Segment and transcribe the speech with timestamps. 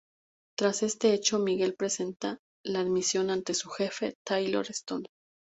[0.57, 5.05] Tras este hecho, Miguel presenta la dimisión ante su jefe, Tyler Stone.